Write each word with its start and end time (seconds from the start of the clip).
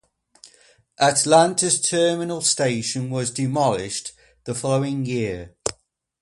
Atlanta's 0.99 1.79
Terminal 1.79 2.41
Station 2.41 3.11
was 3.11 3.29
demolished 3.29 4.13
the 4.45 4.55
following 4.55 5.05
year. 5.05 5.53